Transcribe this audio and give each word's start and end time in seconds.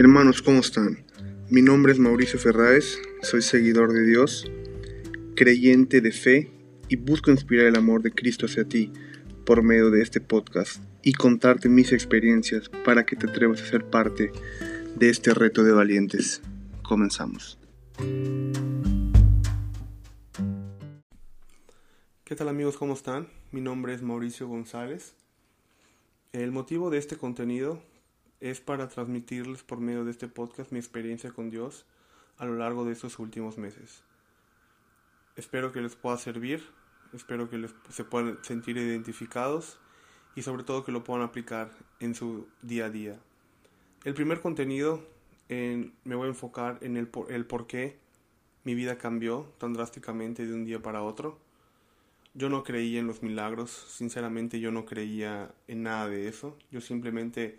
Hermanos, 0.00 0.40
¿cómo 0.40 0.60
están? 0.60 1.04
Mi 1.50 1.60
nombre 1.60 1.92
es 1.92 1.98
Mauricio 1.98 2.38
Ferráez, 2.38 2.98
soy 3.20 3.42
seguidor 3.42 3.92
de 3.92 4.02
Dios, 4.06 4.50
creyente 5.36 6.00
de 6.00 6.10
fe 6.10 6.50
y 6.88 6.96
busco 6.96 7.30
inspirar 7.30 7.66
el 7.66 7.76
amor 7.76 8.00
de 8.00 8.10
Cristo 8.10 8.46
hacia 8.46 8.64
ti 8.64 8.90
por 9.44 9.62
medio 9.62 9.90
de 9.90 10.00
este 10.00 10.22
podcast 10.22 10.82
y 11.02 11.12
contarte 11.12 11.68
mis 11.68 11.92
experiencias 11.92 12.70
para 12.82 13.04
que 13.04 13.14
te 13.14 13.28
atrevas 13.28 13.60
a 13.60 13.66
ser 13.66 13.90
parte 13.90 14.32
de 14.96 15.10
este 15.10 15.34
reto 15.34 15.64
de 15.64 15.72
valientes. 15.72 16.40
Comenzamos. 16.82 17.58
¿Qué 22.24 22.36
tal 22.36 22.48
amigos? 22.48 22.78
¿Cómo 22.78 22.94
están? 22.94 23.28
Mi 23.52 23.60
nombre 23.60 23.92
es 23.92 24.00
Mauricio 24.00 24.48
González. 24.48 25.12
El 26.32 26.52
motivo 26.52 26.88
de 26.88 26.96
este 26.96 27.18
contenido 27.18 27.82
es 28.40 28.60
para 28.60 28.88
transmitirles 28.88 29.62
por 29.62 29.80
medio 29.80 30.04
de 30.04 30.10
este 30.10 30.28
podcast 30.28 30.72
mi 30.72 30.78
experiencia 30.78 31.30
con 31.30 31.50
Dios 31.50 31.84
a 32.38 32.46
lo 32.46 32.56
largo 32.56 32.84
de 32.84 32.92
estos 32.92 33.18
últimos 33.18 33.58
meses. 33.58 34.02
Espero 35.36 35.72
que 35.72 35.80
les 35.80 35.94
pueda 35.94 36.16
servir, 36.16 36.66
espero 37.12 37.50
que 37.50 37.58
les, 37.58 37.74
se 37.90 38.04
puedan 38.04 38.38
sentir 38.42 38.78
identificados 38.78 39.78
y 40.34 40.42
sobre 40.42 40.64
todo 40.64 40.84
que 40.84 40.92
lo 40.92 41.04
puedan 41.04 41.22
aplicar 41.22 41.70
en 42.00 42.14
su 42.14 42.48
día 42.62 42.86
a 42.86 42.90
día. 42.90 43.18
El 44.04 44.14
primer 44.14 44.40
contenido 44.40 45.04
en, 45.50 45.92
me 46.04 46.14
voy 46.14 46.26
a 46.26 46.30
enfocar 46.30 46.78
en 46.80 46.96
el, 46.96 47.10
el 47.28 47.44
por 47.44 47.66
qué 47.66 47.98
mi 48.64 48.74
vida 48.74 48.96
cambió 48.96 49.52
tan 49.58 49.74
drásticamente 49.74 50.46
de 50.46 50.54
un 50.54 50.64
día 50.64 50.80
para 50.80 51.02
otro. 51.02 51.38
Yo 52.32 52.48
no 52.48 52.62
creía 52.62 53.00
en 53.00 53.06
los 53.06 53.22
milagros, 53.22 53.70
sinceramente 53.70 54.60
yo 54.60 54.70
no 54.70 54.86
creía 54.86 55.52
en 55.66 55.82
nada 55.82 56.08
de 56.08 56.28
eso. 56.28 56.56
Yo 56.70 56.80
simplemente 56.80 57.58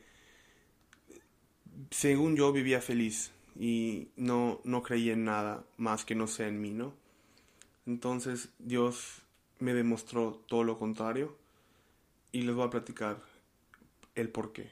según 1.89 2.35
yo 2.35 2.51
vivía 2.51 2.81
feliz 2.81 3.31
y 3.59 4.09
no, 4.15 4.61
no 4.63 4.81
creía 4.83 5.13
en 5.13 5.25
nada 5.25 5.63
más 5.77 6.05
que 6.05 6.15
no 6.15 6.27
sea 6.27 6.47
en 6.47 6.61
mí, 6.61 6.71
¿no? 6.71 6.93
Entonces 7.85 8.49
Dios 8.59 9.21
me 9.59 9.73
demostró 9.73 10.41
todo 10.47 10.63
lo 10.63 10.77
contrario 10.77 11.35
y 12.31 12.43
les 12.43 12.55
voy 12.55 12.67
a 12.67 12.69
platicar 12.69 13.21
el 14.15 14.29
por 14.29 14.53
qué. 14.53 14.69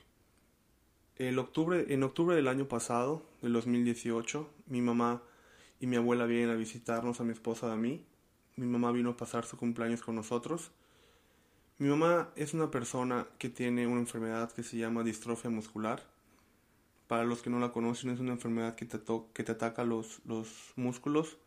Octubre, 1.37 1.85
en 1.89 2.03
octubre 2.03 2.35
del 2.35 2.47
año 2.47 2.67
pasado, 2.67 3.25
del 3.41 3.51
2018, 3.53 4.49
mi 4.67 4.81
mamá 4.81 5.21
y 5.81 5.87
mi 5.87 5.97
abuela 5.97 6.25
vienen 6.25 6.49
a 6.49 6.55
visitarnos 6.55 7.19
a 7.19 7.25
mi 7.25 7.33
esposa 7.33 7.67
y 7.67 7.71
a 7.71 7.75
mí. 7.75 8.05
Mi 8.55 8.65
mamá 8.65 8.91
vino 8.91 9.11
a 9.11 9.17
pasar 9.17 9.45
su 9.45 9.57
cumpleaños 9.57 10.01
con 10.01 10.15
nosotros. 10.15 10.71
Mi 11.77 11.89
mamá 11.89 12.29
es 12.35 12.53
una 12.53 12.71
persona 12.71 13.27
que 13.37 13.49
tiene 13.49 13.85
una 13.85 13.99
enfermedad 13.99 14.51
que 14.51 14.63
se 14.63 14.77
llama 14.77 15.03
distrofia 15.03 15.49
muscular 15.49 16.05
para 17.09 17.23
los 17.23 17.41
que 17.41 17.49
no 17.49 17.59
la 17.59 17.71
conocen, 17.71 18.11
es 18.11 18.19
una 18.19 18.33
enfermedad 18.33 18.75
que 18.75 18.85
te, 18.85 19.51
ataca 19.51 19.83
los, 19.83 20.21
los 20.25 20.73
músculos 20.75 21.39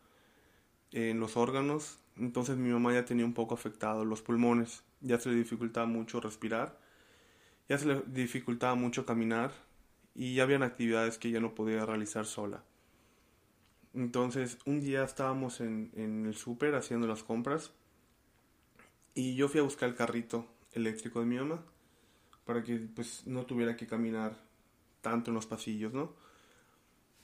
en 0.91 1.21
los 1.21 1.37
órganos. 1.37 1.99
Entonces 2.17 2.57
mi 2.57 2.69
mamá 2.69 2.91
ya 2.91 3.05
tenía 3.05 3.23
un 3.23 3.33
poco 3.33 3.53
afectado 3.53 4.03
los 4.03 4.21
pulmones, 4.21 4.83
ya 4.99 5.21
se 5.21 5.29
le 5.29 5.35
dificultaba 5.35 5.85
mucho 5.85 6.19
respirar, 6.19 6.77
ya 7.69 7.77
se 7.77 7.85
le 7.87 8.01
dificultaba 8.07 8.75
mucho 8.75 9.05
caminar 9.05 9.53
y 10.13 10.35
ya 10.35 10.43
habían 10.43 10.63
actividades 10.63 11.17
que 11.17 11.31
ya 11.31 11.39
no 11.39 11.55
podía 11.55 11.85
realizar 11.85 12.25
sola. 12.25 12.61
Entonces 13.93 14.57
un 14.65 14.81
día 14.81 15.05
estábamos 15.05 15.61
en, 15.61 15.91
en 15.95 16.25
el 16.25 16.35
súper 16.35 16.75
haciendo 16.75 17.07
las 17.07 17.23
compras 17.23 17.71
y 19.15 19.35
yo 19.35 19.47
fui 19.47 19.61
a 19.61 19.63
buscar 19.63 19.87
el 19.87 19.95
carrito 19.95 20.45
eléctrico 20.73 21.21
de 21.21 21.25
mi 21.25 21.37
mamá 21.37 21.63
para 22.43 22.65
que 22.65 22.75
pues 22.93 23.25
no 23.25 23.45
tuviera 23.45 23.77
que 23.77 23.87
caminar 23.87 24.35
tanto 25.03 25.29
en 25.29 25.35
los 25.35 25.45
pasillos, 25.45 25.93
¿no? 25.93 26.15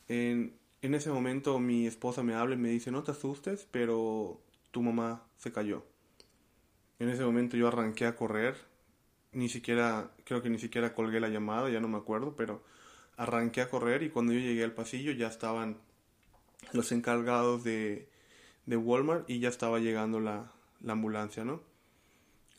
En, 0.10 0.60
ese 0.82 1.10
momento 1.10 1.60
mi 1.60 1.88
esposa 1.88 2.22
me 2.24 2.36
habla 2.36 2.56
y 2.56 2.58
me 2.58 2.70
dice, 2.70 2.92
no 2.92 3.04
te 3.04 3.12
asustes, 3.12 3.68
pero 3.72 4.40
tu 4.72 4.84
mamá 4.84 5.24
se 5.38 5.52
cayó. 5.52 5.86
En 7.00 7.10
ese 7.10 7.24
momento 7.24 7.58
yo 7.58 7.70
arranqué 7.70 8.06
a 8.06 8.16
correr, 8.16 8.56
ni 9.32 9.48
siquiera, 9.50 10.12
creo 10.26 10.42
que 10.42 10.50
ni 10.50 10.60
siquiera 10.60 10.94
colgué 10.94 11.20
la 11.20 11.30
llamada, 11.30 11.70
ya 11.70 11.80
no 11.80 11.88
me 11.88 11.98
acuerdo, 11.98 12.36
pero 12.36 12.62
arranqué 13.16 13.62
a 13.62 13.70
correr 13.70 14.04
y 14.04 14.10
cuando 14.10 14.34
yo 14.34 14.40
llegué 14.40 14.64
al 14.64 14.74
pasillo 14.74 15.12
ya 15.14 15.28
estaban 15.28 15.78
los 16.74 16.92
encargados 16.92 17.64
de, 17.64 18.10
de 18.66 18.78
Walmart 18.78 19.30
y 19.30 19.40
ya 19.40 19.50
estaba 19.50 19.80
llegando 19.80 20.20
la 20.20 20.52
ambulancia, 20.86 21.46
¿no? 21.46 21.62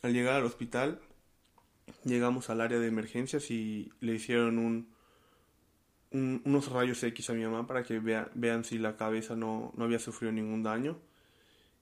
Al 0.01 0.13
llegar 0.13 0.35
al 0.35 0.45
hospital, 0.45 0.99
llegamos 2.05 2.49
al 2.49 2.61
área 2.61 2.79
de 2.79 2.87
emergencias 2.87 3.51
y 3.51 3.91
le 3.99 4.15
hicieron 4.15 4.57
un, 4.57 4.89
unos 6.11 6.71
rayos 6.71 7.01
X 7.03 7.29
a 7.29 7.33
mi 7.33 7.43
mamá 7.43 7.65
para 7.67 7.83
que 7.83 7.99
vean 7.99 8.63
si 8.63 8.77
la 8.77 8.97
cabeza 8.97 9.35
no, 9.35 9.71
no 9.75 9.85
había 9.85 9.99
sufrido 9.99 10.31
ningún 10.31 10.63
daño. 10.63 10.99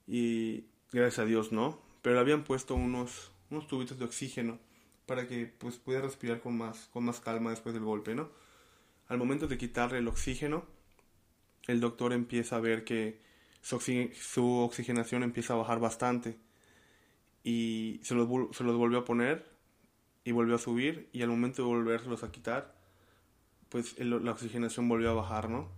Y 0.07 0.65
gracias 0.91 1.19
a 1.19 1.25
Dios 1.25 1.51
no. 1.51 1.81
Pero 2.01 2.15
le 2.15 2.21
habían 2.21 2.43
puesto 2.43 2.75
unos, 2.75 3.31
unos 3.49 3.67
tubitos 3.67 3.97
de 3.99 4.05
oxígeno 4.05 4.59
para 5.05 5.27
que 5.27 5.47
pues 5.47 5.77
pudiera 5.77 6.05
respirar 6.05 6.39
con 6.39 6.57
más, 6.57 6.87
con 6.93 7.03
más 7.03 7.19
calma 7.19 7.49
después 7.49 7.73
del 7.73 7.83
golpe, 7.83 8.13
¿no? 8.13 8.29
Al 9.07 9.17
momento 9.17 9.47
de 9.47 9.57
quitarle 9.57 9.97
el 9.97 10.07
oxígeno, 10.07 10.65
el 11.67 11.79
doctor 11.79 12.13
empieza 12.13 12.57
a 12.57 12.59
ver 12.59 12.83
que 12.83 13.19
su, 13.61 13.79
su 14.13 14.45
oxigenación 14.57 15.23
empieza 15.23 15.53
a 15.53 15.57
bajar 15.57 15.79
bastante. 15.79 16.37
Y 17.43 17.99
se 18.03 18.13
los, 18.13 18.27
se 18.55 18.63
los 18.63 18.77
volvió 18.77 18.99
a 18.99 19.05
poner 19.05 19.49
y 20.23 20.31
volvió 20.31 20.55
a 20.55 20.59
subir. 20.59 21.09
Y 21.11 21.23
al 21.23 21.29
momento 21.29 21.63
de 21.63 21.67
volverlos 21.67 22.23
a 22.23 22.31
quitar, 22.31 22.78
pues 23.69 23.97
la 23.99 24.31
oxigenación 24.31 24.89
volvió 24.89 25.11
a 25.11 25.13
bajar, 25.13 25.49
¿no? 25.49 25.69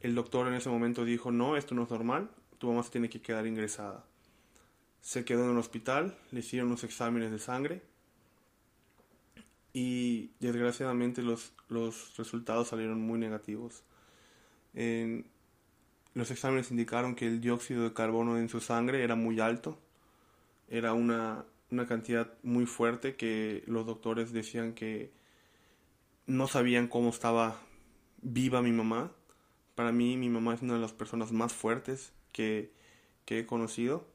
El 0.00 0.14
doctor 0.14 0.46
en 0.48 0.54
ese 0.54 0.70
momento 0.70 1.04
dijo, 1.04 1.30
no, 1.30 1.56
esto 1.56 1.74
no 1.74 1.82
es 1.82 1.90
normal, 1.90 2.30
tu 2.58 2.68
mamá 2.68 2.82
tiene 2.90 3.10
que 3.10 3.20
quedar 3.20 3.46
ingresada. 3.46 4.04
Se 5.02 5.24
quedó 5.24 5.44
en 5.44 5.52
el 5.52 5.58
hospital, 5.58 6.16
le 6.30 6.40
hicieron 6.40 6.70
los 6.70 6.84
exámenes 6.84 7.30
de 7.30 7.38
sangre 7.38 7.82
y 9.72 10.30
desgraciadamente 10.40 11.22
los, 11.22 11.52
los 11.68 12.16
resultados 12.16 12.68
salieron 12.68 13.00
muy 13.00 13.18
negativos. 13.18 13.82
los 16.14 16.30
exámenes 16.30 16.70
indicaron 16.70 17.14
que 17.14 17.26
el 17.26 17.40
dióxido 17.40 17.84
de 17.84 17.92
carbono 17.92 18.38
en 18.38 18.48
su 18.48 18.60
sangre 18.60 19.02
era 19.02 19.16
muy 19.16 19.40
alto, 19.40 19.78
era 20.68 20.92
una, 20.92 21.44
una 21.70 21.86
cantidad 21.86 22.32
muy 22.42 22.66
fuerte 22.66 23.16
que 23.16 23.62
los 23.66 23.86
doctores 23.86 24.32
decían 24.32 24.74
que 24.74 25.12
no 26.30 26.46
sabían 26.46 26.86
cómo 26.86 27.10
estaba 27.10 27.60
viva 28.22 28.62
mi 28.62 28.72
mamá. 28.72 29.12
Para 29.74 29.92
mí 29.92 30.16
mi 30.16 30.28
mamá 30.28 30.54
es 30.54 30.62
una 30.62 30.74
de 30.74 30.80
las 30.80 30.92
personas 30.92 31.32
más 31.32 31.52
fuertes 31.52 32.12
que, 32.32 32.72
he 33.26 33.46
conocido. 33.46 34.06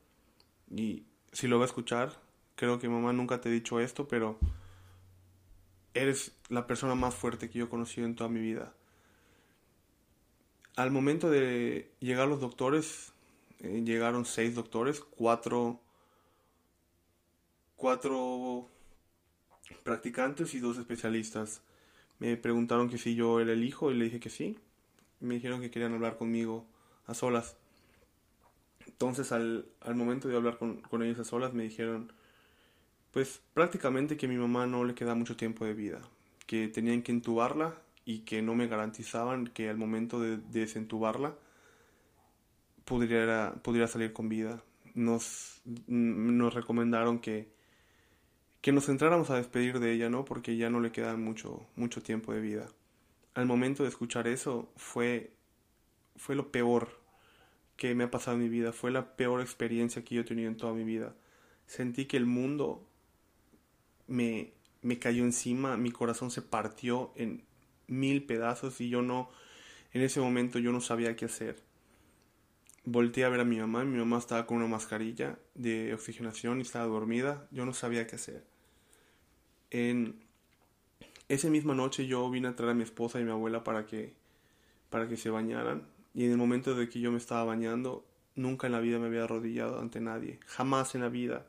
Y 0.70 1.04
si 1.32 1.48
lo 1.48 1.58
va 1.58 1.64
a 1.64 1.68
escuchar, 1.68 2.20
creo 2.56 2.80
que 2.80 2.90
mamá 2.90 3.14
nunca 3.14 3.40
te 3.40 3.50
he 3.50 3.52
dicho 3.52 3.80
esto, 3.80 4.08
pero 4.08 4.38
eres 5.94 6.34
la 6.50 6.68
persona 6.68 6.96
más 6.96 7.16
fuerte 7.16 7.50
que 7.50 7.60
yo 7.60 7.66
he 7.66 7.70
conocido 7.70 8.08
en 8.08 8.16
toda 8.16 8.30
mi 8.30 8.42
vida. 8.42 8.74
Al 10.76 10.92
momento 10.92 11.30
de 11.30 11.92
llegar 12.00 12.28
los 12.28 12.42
doctores, 12.42 13.14
eh, 13.60 13.84
llegaron 13.86 14.26
seis 14.26 14.56
doctores, 14.56 15.00
cuatro, 15.00 15.80
cuatro 17.78 18.70
practicantes 19.84 20.54
y 20.54 20.60
dos 20.60 20.78
especialistas. 20.78 21.62
Me 22.20 22.38
preguntaron 22.38 22.90
que 22.90 22.98
si 22.98 23.16
yo 23.16 23.40
era 23.40 23.54
el 23.54 23.64
hijo 23.64 23.92
y 23.92 23.96
le 23.96 24.06
dije 24.06 24.20
que 24.20 24.30
sí. 24.30 24.58
Me 25.20 25.36
dijeron 25.36 25.62
que 25.62 25.72
querían 25.72 25.94
hablar 25.94 26.18
conmigo 26.18 26.66
a 27.08 27.14
solas. 27.14 27.58
Entonces 28.86 29.32
al, 29.32 29.66
momento 29.96 30.28
de 30.28 30.36
hablar 30.36 30.58
con, 30.58 30.82
con, 30.82 31.04
ellos 31.04 31.20
a 31.20 31.24
solas 31.24 31.54
me 31.54 31.64
dijeron 31.64 32.12
pues 33.16 33.42
prácticamente 33.54 34.18
que 34.18 34.28
mi 34.28 34.36
mamá 34.36 34.68
no 34.68 34.84
le 34.84 34.94
queda 34.94 35.16
mucho 35.16 35.38
tiempo 35.38 35.64
de 35.64 35.74
vida, 35.74 36.02
que 36.48 36.68
tenían 36.68 37.02
que 37.02 37.14
entubarla 37.14 37.74
y 38.04 38.20
que 38.20 38.42
no 38.42 38.56
me 38.56 38.68
garantizaban 38.68 39.48
que 39.48 39.70
al 39.70 39.78
momento 39.78 40.20
de, 40.20 40.36
desentubarla 40.36 41.34
pudiera, 42.84 43.56
pudiera 43.64 43.88
salir 43.88 44.12
con 44.12 44.28
vida. 44.28 44.62
Nos, 44.96 45.62
nos 45.88 46.54
recomendaron 46.54 47.20
que, 47.20 47.55
que 48.66 48.72
nos 48.72 48.90
entráramos 48.90 49.30
a 49.30 49.36
despedir 49.36 49.80
de 49.80 49.94
ella, 49.94 50.10
¿no? 50.10 50.26
Porque 50.26 50.58
ya 50.58 50.72
no 50.72 50.80
le 50.80 50.92
queda 50.92 51.16
mucho, 51.16 51.68
mucho 51.76 52.02
tiempo 52.02 52.34
de 52.34 52.42
vida. 52.42 52.68
Al 53.36 53.46
momento 53.46 53.84
de 53.84 53.90
escuchar 53.90 54.28
eso 54.28 54.72
fue, 54.76 55.34
fue 56.16 56.34
lo 56.34 56.52
peor 56.52 57.00
que 57.78 57.94
me 57.94 58.06
ha 58.06 58.10
pasado 58.10 58.38
en 58.38 58.42
mi 58.42 58.50
vida, 58.50 58.74
fue 58.74 58.90
la 58.90 59.16
peor 59.18 59.42
experiencia 59.42 60.04
que 60.04 60.16
yo 60.16 60.22
he 60.22 60.24
tenido 60.24 60.50
en 60.50 60.58
toda 60.58 60.74
mi 60.74 60.84
vida. 60.84 61.14
Sentí 61.68 62.06
que 62.06 62.18
el 62.18 62.26
mundo 62.26 62.90
me, 64.08 64.54
me 64.82 64.98
cayó 64.98 65.24
encima, 65.24 65.78
mi 65.78 65.92
corazón 65.92 66.32
se 66.32 66.42
partió 66.42 67.14
en 67.16 67.44
mil 67.86 68.26
pedazos 68.26 68.82
y 68.82 68.90
yo 68.90 69.04
no, 69.04 69.30
en 69.94 70.02
ese 70.02 70.22
momento 70.22 70.58
yo 70.58 70.72
no 70.72 70.82
sabía 70.82 71.16
qué 71.16 71.26
hacer. 71.26 71.62
Volté 72.84 73.26
a 73.26 73.30
ver 73.30 73.42
a 73.42 73.46
mi 73.46 73.60
mamá, 73.60 73.86
mi 73.86 74.00
mamá 74.00 74.18
estaba 74.18 74.48
con 74.48 74.58
una 74.58 74.66
mascarilla 74.66 75.38
de 75.54 75.94
oxigenación 75.94 76.58
y 76.58 76.62
estaba 76.64 76.88
dormida, 76.88 77.48
yo 77.52 77.64
no 77.68 77.74
sabía 77.76 78.08
qué 78.08 78.16
hacer 78.16 78.55
Esa 81.28 81.50
misma 81.50 81.74
noche 81.74 82.08
yo 82.08 82.30
vine 82.30 82.48
a 82.48 82.56
traer 82.56 82.72
a 82.72 82.76
mi 82.76 82.84
esposa 82.84 83.20
y 83.20 83.24
mi 83.24 83.32
abuela 83.32 83.64
para 83.64 83.86
que, 83.86 84.14
para 84.90 85.08
que 85.08 85.18
se 85.18 85.30
bañaran. 85.30 85.88
Y 86.14 86.26
en 86.26 86.32
el 86.32 86.38
momento 86.38 86.76
de 86.76 86.88
que 86.88 87.00
yo 87.00 87.12
me 87.12 87.18
estaba 87.18 87.44
bañando, 87.44 88.06
nunca 88.36 88.68
en 88.68 88.74
la 88.74 88.80
vida 88.80 89.00
me 89.00 89.08
había 89.08 89.24
arrodillado 89.24 89.80
ante 89.80 90.00
nadie. 90.00 90.40
Jamás 90.46 90.96
en 90.96 91.02
la 91.02 91.10
vida. 91.10 91.46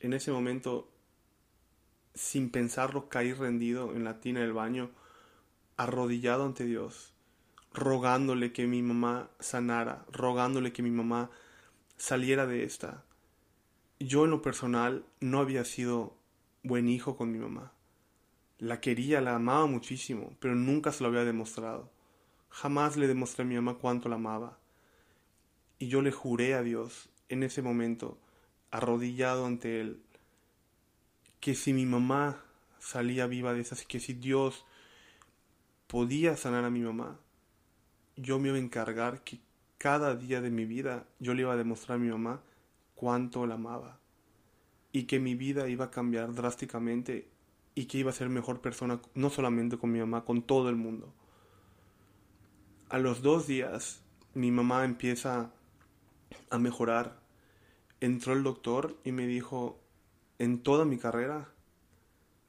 En 0.00 0.12
ese 0.12 0.30
momento, 0.30 0.88
sin 2.14 2.50
pensarlo, 2.50 3.08
caí 3.08 3.32
rendido 3.32 3.92
en 3.94 4.04
la 4.04 4.20
tina 4.20 4.40
del 4.40 4.52
baño, 4.52 4.90
arrodillado 5.76 6.44
ante 6.44 6.64
Dios, 6.64 7.12
rogándole 7.72 8.52
que 8.52 8.66
mi 8.66 8.82
mamá 8.82 9.30
sanara, 9.40 10.04
rogándole 10.12 10.72
que 10.72 10.82
mi 10.82 10.90
mamá 10.90 11.30
saliera 11.96 12.46
de 12.46 12.64
esta. 12.64 13.04
Yo 13.98 14.24
en 14.24 14.30
lo 14.30 14.42
personal 14.42 15.04
no 15.20 15.40
había 15.40 15.64
sido 15.64 16.15
buen 16.66 16.88
hijo 16.88 17.16
con 17.16 17.30
mi 17.30 17.38
mamá. 17.38 17.72
La 18.58 18.80
quería, 18.80 19.20
la 19.20 19.36
amaba 19.36 19.66
muchísimo, 19.66 20.36
pero 20.40 20.54
nunca 20.54 20.92
se 20.92 21.02
lo 21.02 21.08
había 21.08 21.24
demostrado. 21.24 21.90
Jamás 22.48 22.96
le 22.96 23.06
demostré 23.06 23.44
a 23.44 23.46
mi 23.46 23.54
mamá 23.54 23.74
cuánto 23.74 24.08
la 24.08 24.16
amaba. 24.16 24.58
Y 25.78 25.88
yo 25.88 26.02
le 26.02 26.10
juré 26.10 26.54
a 26.54 26.62
Dios 26.62 27.10
en 27.28 27.42
ese 27.42 27.60
momento, 27.60 28.18
arrodillado 28.70 29.46
ante 29.46 29.80
Él, 29.80 30.02
que 31.40 31.54
si 31.54 31.72
mi 31.72 31.84
mamá 31.84 32.42
salía 32.78 33.26
viva 33.26 33.52
de 33.52 33.60
esas, 33.60 33.84
que 33.84 34.00
si 34.00 34.14
Dios 34.14 34.64
podía 35.86 36.36
sanar 36.36 36.64
a 36.64 36.70
mi 36.70 36.80
mamá, 36.80 37.18
yo 38.16 38.38
me 38.38 38.48
iba 38.48 38.56
a 38.56 38.60
encargar 38.60 39.22
que 39.22 39.38
cada 39.76 40.16
día 40.16 40.40
de 40.40 40.50
mi 40.50 40.64
vida 40.64 41.06
yo 41.20 41.34
le 41.34 41.42
iba 41.42 41.52
a 41.52 41.56
demostrar 41.56 41.96
a 41.96 42.00
mi 42.00 42.08
mamá 42.08 42.40
cuánto 42.94 43.46
la 43.46 43.56
amaba 43.56 43.98
y 44.96 45.02
que 45.02 45.20
mi 45.20 45.34
vida 45.34 45.68
iba 45.68 45.84
a 45.84 45.90
cambiar 45.90 46.32
drásticamente 46.32 47.28
y 47.74 47.84
que 47.84 47.98
iba 47.98 48.08
a 48.08 48.14
ser 48.14 48.30
mejor 48.30 48.62
persona 48.62 48.98
no 49.12 49.28
solamente 49.28 49.76
con 49.76 49.92
mi 49.92 49.98
mamá, 49.98 50.24
con 50.24 50.40
todo 50.40 50.70
el 50.70 50.76
mundo. 50.76 51.12
A 52.88 52.96
los 52.96 53.20
dos 53.20 53.46
días 53.46 54.00
mi 54.32 54.50
mamá 54.50 54.86
empieza 54.86 55.52
a 56.48 56.58
mejorar. 56.58 57.20
Entró 58.00 58.32
el 58.32 58.42
doctor 58.42 58.96
y 59.04 59.12
me 59.12 59.26
dijo, 59.26 59.78
en 60.38 60.62
toda 60.62 60.86
mi 60.86 60.96
carrera 60.96 61.52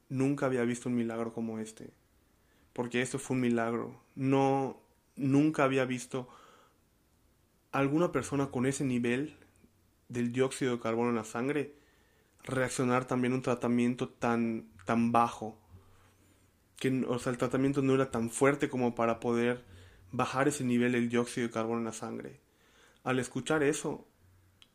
nunca 0.08 0.46
había 0.46 0.64
visto 0.64 0.88
un 0.88 0.96
milagro 0.96 1.34
como 1.34 1.60
este. 1.60 1.92
Porque 2.72 3.02
esto 3.02 3.20
fue 3.20 3.36
un 3.36 3.42
milagro. 3.42 4.00
No, 4.16 4.80
nunca 5.18 5.66
había 5.66 5.84
visto 5.84 6.30
alguna 7.74 8.14
persona 8.14 8.52
con 8.52 8.66
ese 8.66 8.86
nivel 8.86 9.36
del 10.08 10.32
dióxido 10.32 10.78
de 10.78 10.82
carbono 10.82 11.10
en 11.10 11.18
la 11.18 11.26
sangre 11.26 11.76
reaccionar 12.48 13.06
también 13.06 13.34
un 13.34 13.42
tratamiento 13.42 14.10
tan, 14.10 14.70
tan 14.86 15.12
bajo. 15.12 15.58
Que, 16.78 17.06
o 17.08 17.20
sea, 17.20 17.32
el 17.32 17.38
tratamiento 17.38 17.82
no 17.82 17.94
era 17.96 18.12
tan 18.12 18.30
fuerte 18.30 18.70
como 18.70 18.96
para 18.96 19.20
poder 19.20 19.64
bajar 20.12 20.48
ese 20.48 20.64
nivel 20.64 20.94
del 20.94 21.10
dióxido 21.10 21.48
de 21.48 21.54
carbono 21.54 21.80
en 21.80 21.86
la 21.86 21.94
sangre. 21.94 22.40
Al 23.04 23.20
escuchar 23.20 23.64
eso, 23.64 24.08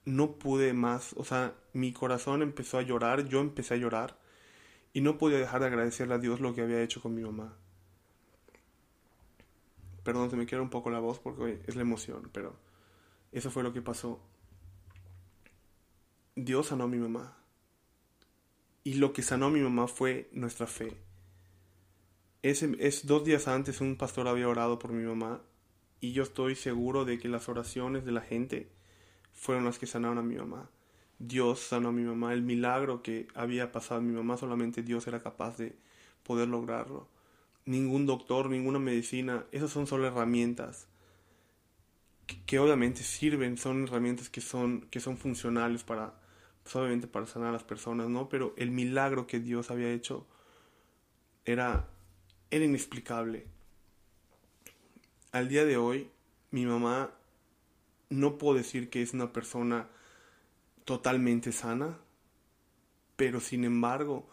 no 0.05 0.33
pude 0.33 0.73
más, 0.73 1.15
o 1.17 1.25
sea, 1.25 1.55
mi 1.73 1.93
corazón 1.93 2.43
empezó 2.43 2.79
a 2.79 2.83
llorar, 2.83 3.29
yo 3.29 3.41
empecé 3.41 3.75
a 3.75 3.79
llorar 3.79 4.19
y 4.93 5.01
no 5.01 5.19
podía 5.19 5.39
dejar 5.39 5.61
de 5.61 5.69
agradecerle 5.69 6.15
a 6.15 6.19
Dios 6.19 6.41
lo 6.41 6.55
que 6.55 6.63
había 6.63 6.83
hecho 6.83 7.01
con 7.01 7.15
mi 7.15 7.23
mamá. 7.23 7.57
Perdón, 10.03 10.31
se 10.31 10.37
me 10.37 10.47
quiere 10.47 10.63
un 10.63 10.71
poco 10.71 10.91
la 10.91 10.99
voz 10.99 11.21
porque 11.21 11.63
es 11.67 11.77
la 11.77 11.83
emoción, 11.83 12.29
pero 12.33 12.57
eso 13.31 13.51
fue 13.51 13.63
lo 13.63 13.73
que 13.73 13.83
pasó. 13.83 14.21
Dios 16.35 16.67
sanó 16.67 16.85
a 16.85 16.89
mi 16.89 16.99
mamá. 16.99 17.42
Y 18.84 18.94
lo 18.94 19.12
que 19.12 19.23
sanó 19.23 19.46
a 19.46 19.50
mi 19.50 19.61
mamá 19.61 19.87
fue 19.87 20.29
nuestra 20.32 20.67
fe. 20.67 20.96
Ese, 22.43 22.75
es 22.81 23.06
dos 23.06 23.25
días 23.25 23.46
antes 23.46 23.81
un 23.81 23.96
pastor 23.96 24.26
había 24.26 24.49
orado 24.49 24.79
por 24.79 24.93
mi 24.93 25.05
mamá 25.05 25.40
y 26.00 26.12
yo 26.12 26.25
estoy 26.25 26.56
seguro 26.56 27.05
de 27.05 27.19
que 27.20 27.29
las 27.29 27.49
oraciones 27.49 28.05
de 28.05 28.11
la 28.11 28.20
gente 28.20 28.69
fueron 29.32 29.64
las 29.64 29.79
que 29.79 29.87
sanaron 29.87 30.19
a 30.19 30.23
mi 30.23 30.34
mamá. 30.34 30.69
Dios 31.20 31.61
sanó 31.61 31.90
a 31.90 31.93
mi 31.93 32.02
mamá. 32.02 32.32
El 32.32 32.43
milagro 32.43 33.02
que 33.02 33.29
había 33.34 33.70
pasado 33.70 34.00
a 34.00 34.02
mi 34.02 34.12
mamá 34.12 34.37
solamente 34.37 34.82
Dios 34.82 35.06
era 35.06 35.23
capaz 35.23 35.56
de 35.56 35.76
poder 36.25 36.49
lograrlo. 36.49 37.08
Ningún 37.64 38.06
doctor, 38.06 38.50
ninguna 38.50 38.81
medicina, 38.81 39.46
esas 39.52 39.70
son 39.70 39.87
solo 39.87 40.08
herramientas 40.08 40.88
que, 42.26 42.43
que 42.44 42.58
obviamente 42.58 43.05
sirven, 43.05 43.56
son 43.56 43.85
herramientas 43.85 44.28
que 44.28 44.40
son, 44.40 44.88
que 44.90 44.99
son 44.99 45.17
funcionales 45.17 45.85
para, 45.85 46.20
pues, 46.62 46.76
obviamente 46.76 47.06
para 47.06 47.26
sanar 47.26 47.49
a 47.49 47.53
las 47.53 47.64
personas, 47.64 48.09
¿no? 48.09 48.29
Pero 48.29 48.55
el 48.56 48.70
milagro 48.70 49.26
que 49.26 49.41
Dios 49.41 49.70
había 49.70 49.91
hecho 49.91 50.26
era, 51.44 51.88
era 52.50 52.64
inexplicable. 52.64 53.47
Al 55.32 55.49
día 55.49 55.64
de 55.64 55.76
hoy, 55.76 56.11
mi 56.50 56.67
mamá 56.67 57.11
no 58.11 58.38
puedo 58.38 58.59
decir 58.59 58.91
que 58.91 59.03
es 59.03 59.14
una 59.14 59.32
persona 59.32 59.88
totalmente 60.85 61.53
sana, 61.53 61.99
pero 63.17 63.41
sin 63.41 63.64
embargo, 63.64 64.29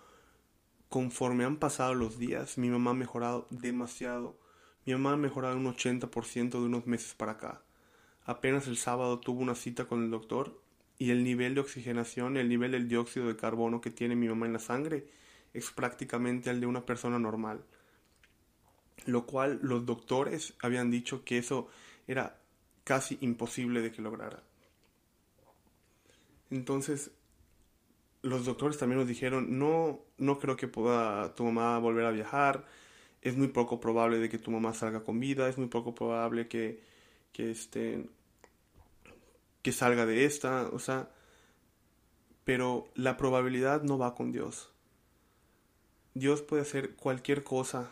conforme 0.90 1.46
han 1.46 1.58
pasado 1.58 1.94
los 1.94 2.20
días, 2.20 2.58
mi 2.58 2.70
mamá 2.70 2.92
ha 2.92 2.96
mejorado 2.96 3.48
demasiado. 3.50 4.38
Mi 4.86 4.94
mamá 4.94 5.14
ha 5.14 5.18
mejorado 5.18 5.58
un 5.58 5.66
80% 5.66 6.50
de 6.52 6.58
unos 6.58 6.88
meses 6.88 7.14
para 7.14 7.34
acá. 7.34 7.62
Apenas 8.26 8.68
el 8.68 8.78
sábado 8.78 9.20
tuvo 9.20 9.42
una 9.42 9.56
cita 9.56 9.86
con 9.86 10.04
el 10.04 10.12
doctor 10.12 10.62
y 11.00 11.12
el 11.12 11.24
nivel 11.24 11.56
de 11.56 11.62
oxigenación, 11.62 12.38
el 12.38 12.50
nivel 12.50 12.74
del 12.74 12.90
dióxido 12.90 13.28
de 13.28 13.38
carbono 13.38 13.82
que 13.82 13.90
tiene 13.90 14.16
mi 14.16 14.28
mamá 14.28 14.46
en 14.46 14.54
la 14.54 14.60
sangre 14.60 15.08
es 15.54 15.72
prácticamente 15.72 16.50
el 16.50 16.60
de 16.60 16.68
una 16.68 16.86
persona 16.86 17.18
normal. 17.18 17.64
Lo 19.06 19.26
cual 19.26 19.60
los 19.64 19.86
doctores 19.86 20.54
habían 20.62 20.92
dicho 20.92 21.24
que 21.24 21.38
eso 21.38 21.70
era 22.06 22.38
casi 22.84 23.18
imposible 23.22 23.82
de 23.82 23.94
que 23.94 24.02
lograra. 24.02 24.44
Entonces, 26.52 27.12
los 28.22 28.46
doctores 28.46 28.78
también 28.78 29.00
nos 29.00 29.08
dijeron, 29.08 29.58
no, 29.58 30.02
no 30.18 30.38
creo 30.38 30.58
que 30.58 30.68
pueda 30.68 31.34
tu 31.34 31.46
mamá 31.46 31.80
volver 31.80 32.06
a 32.06 32.12
viajar, 32.12 32.66
es 33.22 33.38
muy 33.38 33.48
poco 33.48 33.80
probable 33.80 34.20
de 34.20 34.30
que 34.30 34.38
tu 34.38 34.52
mamá 34.52 34.74
salga 34.74 35.04
con 35.04 35.20
vida, 35.20 35.48
es 35.48 35.58
muy 35.58 35.68
poco 35.68 35.96
probable 35.96 36.48
que, 36.48 36.82
que, 37.32 37.52
este, 37.52 38.10
salga 39.72 40.06
de 40.06 40.26
esta, 40.26 40.70
o 40.72 40.80
sea, 40.80 41.10
pero 42.44 42.90
la 42.96 43.18
probabilidad 43.18 43.84
no 43.84 43.98
va 43.98 44.16
con 44.16 44.32
Dios. 44.32 44.72
Dios 46.14 46.42
puede 46.42 46.64
hacer 46.64 46.96
cualquier 46.96 47.44
cosa, 47.44 47.92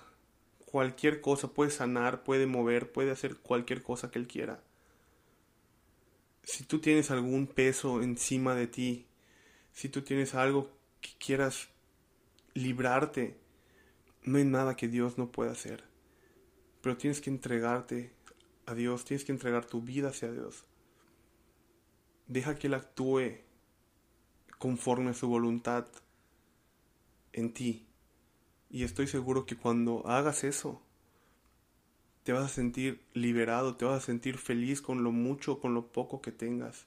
cualquier 0.65 1.21
cosa, 1.21 1.49
puede 1.49 1.71
sanar, 1.71 2.23
puede 2.23 2.45
mover, 2.45 2.91
puede 2.91 3.11
hacer 3.11 3.37
cualquier 3.37 3.83
cosa 3.83 4.11
que 4.11 4.19
Él 4.19 4.27
quiera. 4.27 4.63
Si 6.43 6.63
tú 6.63 6.79
tienes 6.79 7.11
algún 7.11 7.47
peso 7.47 8.01
encima 8.01 8.55
de 8.55 8.67
ti, 8.67 9.05
si 9.73 9.89
tú 9.89 10.01
tienes 10.01 10.33
algo 10.33 10.71
que 11.01 11.11
quieras 11.19 11.69
librarte, 12.53 13.37
no 14.23 14.39
hay 14.39 14.45
nada 14.45 14.75
que 14.75 14.87
Dios 14.87 15.17
no 15.17 15.31
pueda 15.31 15.51
hacer. 15.51 15.83
Pero 16.81 16.97
tienes 16.97 17.21
que 17.21 17.29
entregarte 17.29 18.11
a 18.65 18.73
Dios, 18.73 19.05
tienes 19.05 19.23
que 19.23 19.31
entregar 19.31 19.65
tu 19.65 19.81
vida 19.81 20.09
hacia 20.09 20.31
Dios. 20.31 20.65
Deja 22.27 22.55
que 22.55 22.67
Él 22.67 22.73
actúe 22.73 23.41
conforme 24.57 25.11
a 25.11 25.13
su 25.13 25.27
voluntad 25.27 25.87
en 27.33 27.53
ti. 27.53 27.87
Y 28.69 28.83
estoy 28.83 29.07
seguro 29.07 29.45
que 29.45 29.55
cuando 29.55 30.05
hagas 30.07 30.43
eso, 30.43 30.81
te 32.23 32.33
vas 32.33 32.43
a 32.43 32.49
sentir 32.49 33.01
liberado, 33.13 33.77
te 33.77 33.85
vas 33.85 34.03
a 34.03 34.05
sentir 34.05 34.37
feliz 34.37 34.81
con 34.81 35.03
lo 35.03 35.11
mucho 35.11 35.53
o 35.53 35.59
con 35.61 35.73
lo 35.73 35.87
poco 35.87 36.21
que 36.21 36.33
tengas. 36.33 36.85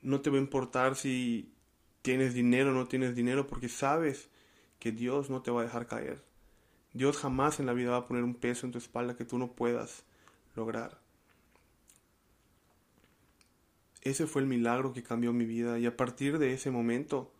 No 0.00 0.22
te 0.22 0.30
va 0.30 0.36
a 0.36 0.40
importar 0.40 0.96
si 0.96 1.52
tienes 2.00 2.32
dinero 2.32 2.70
o 2.70 2.74
no 2.74 2.88
tienes 2.88 3.14
dinero, 3.14 3.46
porque 3.46 3.68
sabes 3.68 4.30
que 4.78 4.92
Dios 4.92 5.28
no 5.28 5.42
te 5.42 5.50
va 5.50 5.60
a 5.60 5.64
dejar 5.64 5.86
caer. 5.86 6.24
Dios 6.94 7.18
jamás 7.18 7.60
en 7.60 7.66
la 7.66 7.72
vida 7.74 7.90
va 7.90 7.98
a 7.98 8.06
poner 8.06 8.22
un 8.24 8.34
peso 8.34 8.64
en 8.64 8.72
tu 8.72 8.78
espalda 8.78 9.16
que 9.16 9.24
tú 9.24 9.36
no 9.38 9.52
puedas 9.52 10.04
lograr. 10.54 11.03
Ese 14.04 14.26
fue 14.26 14.42
el 14.42 14.48
milagro 14.48 14.92
que 14.92 15.02
cambió 15.02 15.32
mi 15.32 15.46
vida 15.46 15.78
y 15.78 15.86
a 15.86 15.96
partir 15.96 16.38
de 16.38 16.52
ese 16.52 16.70
momento 16.70 17.32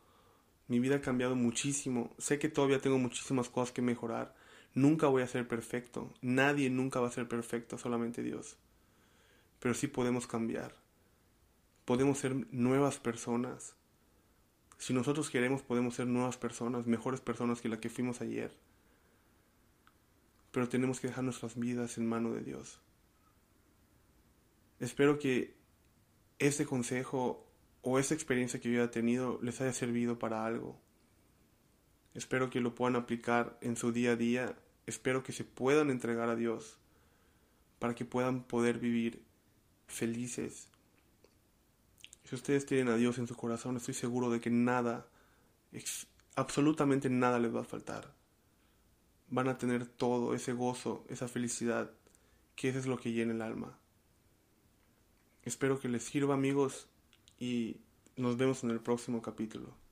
mi 0.67 0.81
vida 0.81 0.97
ha 0.97 1.01
cambiado 1.03 1.37
muchísimo. 1.37 2.15
Sé 2.19 2.39
que 2.39 2.49
todavía 2.49 2.81
tengo 2.81 2.99
muchísimas 2.99 3.51
cosas 3.51 3.73
que 3.73 3.83
mejorar. 3.83 4.35
Nunca 4.73 5.07
voy 5.09 5.23
a 5.23 5.27
ser 5.27 5.47
perfecto. 5.47 6.13
Nadie 6.23 6.71
nunca 6.71 7.01
va 7.01 7.09
a 7.09 7.13
ser 7.13 7.29
perfecto, 7.29 7.77
solamente 7.77 8.23
Dios. 8.23 8.57
Pero 9.61 9.75
sí 9.75 9.89
podemos 9.89 10.27
cambiar. 10.27 10.75
Podemos 11.85 12.19
ser 12.19 12.35
nuevas 12.51 12.99
personas. 12.99 13.77
Si 14.79 14.95
nosotros 14.95 15.29
queremos 15.29 15.63
podemos 15.63 15.95
ser 15.95 16.07
nuevas 16.07 16.39
personas, 16.39 16.87
mejores 16.87 17.21
personas 17.21 17.61
que 17.61 17.69
las 17.69 17.79
que 17.79 17.91
fuimos 17.91 18.23
ayer. 18.23 18.57
Pero 20.51 20.69
tenemos 20.71 20.99
que 20.99 21.09
dejar 21.09 21.25
nuestras 21.25 21.59
vidas 21.59 21.99
en 21.99 22.09
mano 22.09 22.33
de 22.33 22.41
Dios. 22.41 22.81
Espero 24.81 25.19
que 25.19 25.55
este 26.47 26.67
consejo 26.67 27.47
o 27.83 27.99
esta 27.99 28.15
experiencia 28.15 28.61
que 28.61 28.71
yo 28.71 28.83
haya 28.83 28.91
tenido 28.91 29.39
les 29.43 29.61
haya 29.61 29.73
servido 29.73 30.19
para 30.19 30.45
algo. 30.45 30.79
Espero 32.15 32.51
que 32.51 32.61
lo 32.61 32.75
puedan 32.75 32.97
aplicar 32.97 33.59
en 33.61 33.77
su 33.77 33.93
día 33.93 34.13
a 34.13 34.17
día. 34.17 34.57
Espero 34.87 35.23
que 35.23 35.33
se 35.33 35.45
puedan 35.45 35.91
entregar 35.91 36.29
a 36.29 36.37
Dios 36.37 36.79
para 37.79 37.95
que 37.95 38.05
puedan 38.05 38.45
poder 38.45 38.79
vivir 38.79 39.23
felices. 39.87 40.69
Si 42.25 42.35
ustedes 42.35 42.67
tienen 42.67 42.89
a 42.89 42.97
Dios 42.97 43.19
en 43.19 43.27
su 43.27 43.37
corazón, 43.37 43.77
estoy 43.77 43.95
seguro 43.95 44.31
de 44.31 44.41
que 44.41 44.51
nada, 44.51 45.07
absolutamente 46.37 47.11
nada 47.11 47.39
les 47.39 47.55
va 47.55 47.63
a 47.63 47.65
faltar. 47.65 48.15
Van 49.29 49.49
a 49.49 49.59
tener 49.59 49.87
todo 49.87 50.35
ese 50.35 50.53
gozo, 50.53 51.05
esa 51.09 51.29
felicidad, 51.29 51.91
que 52.55 52.69
eso 52.69 52.79
es 52.79 52.87
lo 52.87 52.99
que 52.99 53.13
llena 53.13 53.33
el 53.33 53.43
alma. 53.43 53.79
Espero 55.45 55.79
que 55.79 55.89
les 55.89 56.03
sirva 56.03 56.35
amigos 56.35 56.89
y 57.39 57.77
nos 58.17 58.37
vemos 58.37 58.65
en 58.65 58.71
el 58.71 58.81
próximo 58.81 59.21
capítulo. 59.21 59.84